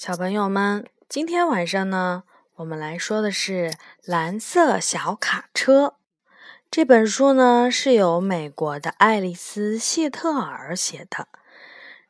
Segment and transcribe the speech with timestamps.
[0.00, 2.22] 小朋友们，今天晚上呢，
[2.54, 3.70] 我们来说的是
[4.04, 5.86] 《蓝色小卡车》
[6.70, 11.26] 这本书呢，是由美国的爱丽丝·谢特尔写的，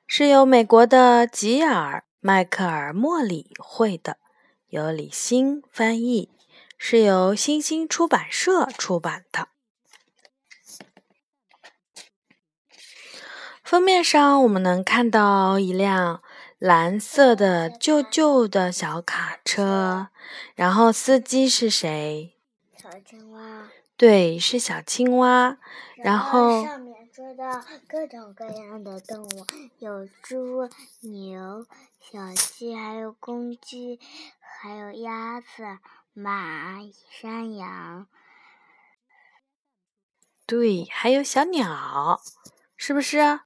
[0.06, 4.18] 是由美国的吉尔·迈克尔·莫里绘的，
[4.68, 6.30] 由李欣翻译，
[6.76, 9.48] 是由新星出版社出版的。
[13.64, 16.22] 封面上，我们能看到一辆。
[16.58, 20.08] 蓝色的旧旧的小卡车，
[20.56, 22.34] 然后司机是谁？
[22.76, 23.68] 小青蛙。
[23.96, 25.58] 对，是小青蛙。
[25.96, 29.46] 然后上面说的各种各样的动物，
[29.78, 30.68] 有猪、
[31.02, 31.64] 牛、
[32.00, 34.00] 小鸡，还有公鸡，
[34.40, 35.78] 还有鸭子、
[36.12, 38.08] 马、山羊。
[40.44, 42.20] 对，还有小鸟，
[42.76, 43.18] 是不是？
[43.18, 43.44] 是啊。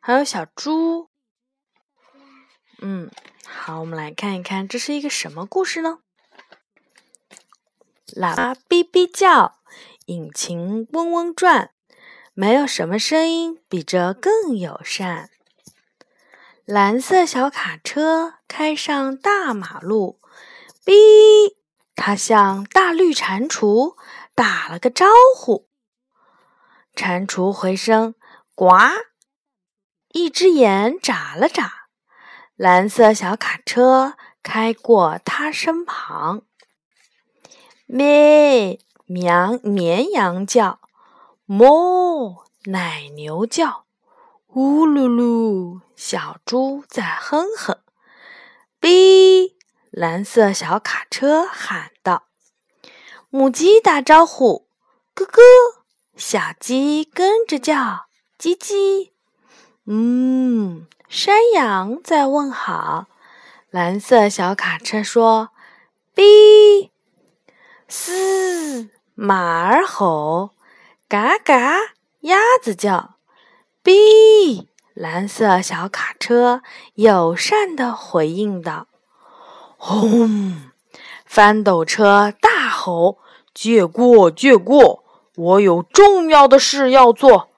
[0.00, 1.09] 还有小猪。
[2.82, 3.10] 嗯，
[3.46, 5.98] 好，我们来看一看，这是一个什么故事呢？
[8.06, 9.58] 喇叭哔哔叫，
[10.06, 11.72] 引擎嗡嗡转，
[12.32, 15.28] 没有什么声音比这更友善。
[16.64, 20.18] 蓝色小卡车开上大马路，
[20.84, 21.56] 哔，
[21.94, 23.94] 它向大绿蟾蜍
[24.34, 25.04] 打了个招
[25.36, 25.68] 呼。
[26.96, 28.14] 蟾蜍回声
[28.54, 28.70] 呱，
[30.12, 31.79] 一只眼眨了眨。
[32.60, 36.42] 蓝色小卡车开过它身旁，
[37.86, 40.78] 咩，绵绵羊叫，
[41.46, 43.86] 哞，奶牛叫，
[44.48, 47.78] 呜噜噜，小猪在哼哼，
[48.78, 49.54] 哔，
[49.90, 52.24] 蓝色小卡车喊道
[53.30, 54.68] ：“母鸡打招呼，
[55.14, 55.40] 咯咯，
[56.14, 58.08] 小鸡跟着叫，
[58.38, 59.12] 叽叽，
[59.86, 63.06] 嗯。”山羊在问好，
[63.68, 65.48] 蓝色小卡车说
[66.14, 66.90] ：“哔，
[67.88, 70.50] 嘶，马儿吼，
[71.08, 71.78] 嘎嘎，
[72.20, 73.14] 鸭子叫，
[73.82, 76.62] 哔。”蓝色小卡车
[76.94, 78.86] 友善的回应道
[79.76, 80.70] ：“轰！”
[81.26, 83.18] 翻斗车大吼
[83.52, 85.02] ：“借过，借过！
[85.34, 87.48] 我有重要的事要做，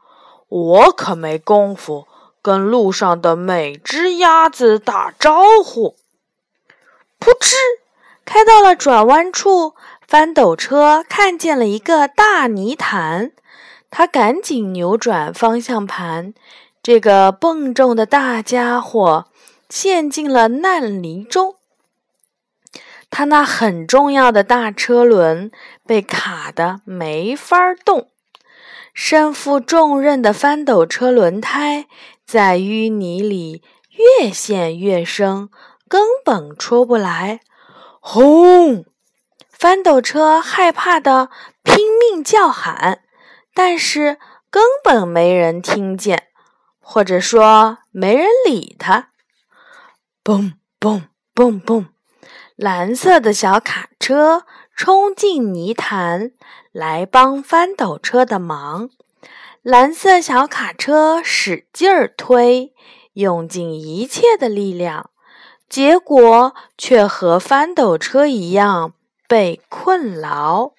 [0.49, 2.07] 我可没工夫。”
[2.43, 5.97] 跟路上的每只鸭子打招呼。
[7.21, 7.55] 噗嗤，
[8.25, 9.75] 开到了转弯处，
[10.07, 13.31] 翻斗车看见了一个大泥潭，
[13.91, 16.35] 他赶紧扭转方向盘。
[16.83, 19.27] 这个笨重的大家伙
[19.69, 21.55] 陷进了烂泥中，
[23.09, 25.53] 他那很重要的大车轮
[25.87, 28.09] 被卡得没法动。
[28.93, 31.87] 身负重任的翻斗车轮胎
[32.27, 33.63] 在淤泥里
[34.19, 35.49] 越陷越深，
[35.89, 37.41] 根本出不来。
[38.01, 38.85] 轰！
[39.49, 41.31] 翻斗车害怕的
[41.63, 43.03] 拼命叫喊，
[43.55, 44.19] 但是
[44.51, 46.25] 根本没人听见，
[46.81, 49.11] 或者说没人理他。
[50.25, 51.05] 嘣嘣
[51.35, 51.87] 嘣嘣！
[52.57, 54.45] 蓝色的小卡车
[54.77, 56.33] 冲进泥潭。
[56.73, 58.89] 来帮翻斗车的忙，
[59.61, 62.73] 蓝色小卡车使劲儿推，
[63.13, 65.11] 用尽一切的力量，
[65.69, 68.95] 结果却和翻斗车一样
[69.29, 70.73] 被困牢。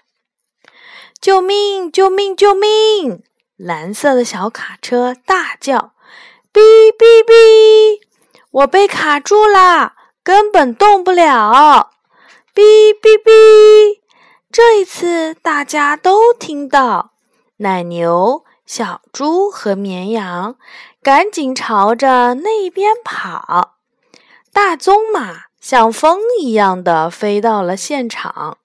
[1.21, 1.91] 救命！
[1.91, 2.35] 救命！
[2.35, 3.21] 救命！
[3.55, 5.93] 蓝色的小卡车大叫
[6.51, 6.59] ：“哔
[6.97, 8.01] 哔哔！
[8.49, 11.91] 我被卡住啦，根本动不了！
[12.53, 13.99] 哔哔哔！”
[14.51, 17.13] 这一次，大家都听到，
[17.57, 20.57] 奶牛、小猪和绵羊
[21.01, 23.77] 赶紧朝着那边跑。
[24.51, 28.59] 大棕马像风一样的飞到了现场，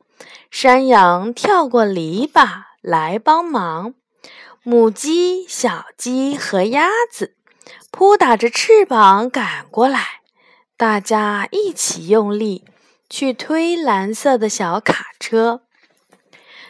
[0.51, 3.95] 山羊跳过篱笆来帮忙，
[4.63, 7.35] 母鸡、小鸡和鸭子
[7.91, 10.21] 扑打着翅膀赶过来，
[10.77, 12.65] 大家一起用力
[13.09, 15.63] 去推蓝色的小卡车。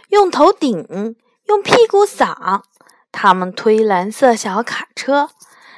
[0.08, 2.62] 用头顶，用屁股扫，
[3.12, 5.30] 他们推蓝色小卡车，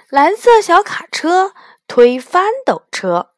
[0.09, 1.53] 蓝色小卡车
[1.89, 3.31] 推翻斗车，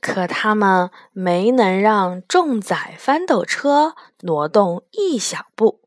[0.00, 5.80] 可他们没能让重载翻斗车挪动一小步。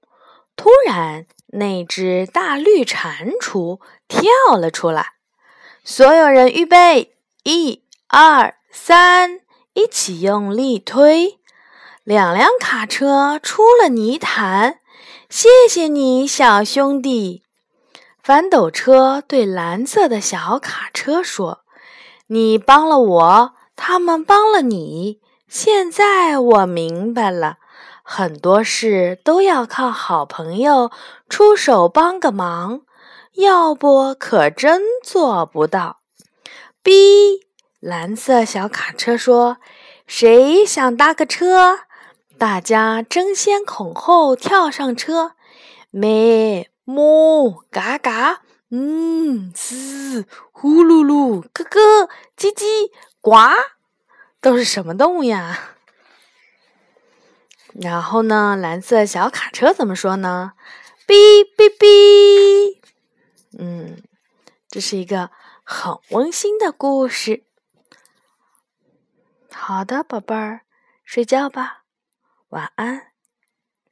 [0.56, 5.14] 突然，那只大绿蟾蜍跳了出来，
[5.84, 9.42] 所有人预备，一、二、三，
[9.78, 11.38] 一起用力推。
[12.04, 14.80] 两辆卡车出了泥潭，
[15.30, 17.44] 谢谢你，小兄弟。
[18.24, 21.60] 翻斗车对蓝色的小卡车说
[22.26, 25.20] ：“你帮了我他们帮了你。
[25.48, 27.58] 现在我明白了，
[28.02, 30.90] 很多事都要靠好朋友
[31.30, 32.82] 出手帮个忙，
[33.34, 36.00] 要不可真做不到。
[36.82, 37.47] B
[37.80, 39.58] 蓝色小卡车说
[40.08, 41.82] ：“谁想搭个车？”
[42.38, 45.34] 大家争先恐后跳上车。
[45.92, 48.42] 咩么嘎嘎，
[48.72, 52.92] 嗯嘶呼噜噜咯咯叽叽
[53.22, 53.32] 呱。
[54.42, 55.76] 都是什么动物呀？
[57.80, 58.56] 然后呢？
[58.56, 60.54] 蓝色小卡车怎么说呢？
[61.08, 62.80] 哔哔哔。
[63.58, 64.02] 嗯，
[64.70, 65.30] 这是一个
[65.64, 67.44] 很温馨的故事。
[69.59, 70.62] 好的，宝贝儿，
[71.04, 71.83] 睡觉吧，
[72.50, 73.17] 晚安。